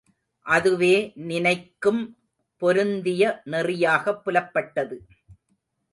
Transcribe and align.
அதுவே 0.45 1.11
நினக்கும் 1.15 2.17
பொருந்திய 2.61 3.41
நெறியாகப் 3.45 4.21
புலப்பட்டது. 4.25 4.97